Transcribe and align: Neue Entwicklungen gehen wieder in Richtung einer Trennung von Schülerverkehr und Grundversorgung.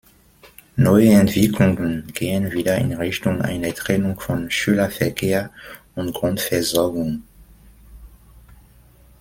Neue 0.77 1.11
Entwicklungen 1.13 2.07
gehen 2.11 2.53
wieder 2.53 2.75
in 2.79 2.91
Richtung 2.93 3.39
einer 3.43 3.71
Trennung 3.71 4.19
von 4.19 4.49
Schülerverkehr 4.49 5.51
und 5.93 6.11
Grundversorgung. 6.11 7.21